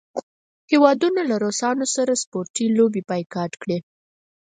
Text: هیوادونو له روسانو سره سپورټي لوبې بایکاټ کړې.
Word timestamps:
هیوادونو 0.71 1.21
له 1.29 1.35
روسانو 1.43 1.85
سره 1.95 2.19
سپورټي 2.23 2.65
لوبې 2.77 3.01
بایکاټ 3.09 3.51
کړې. 3.61 3.77